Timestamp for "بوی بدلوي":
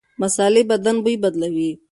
1.03-1.71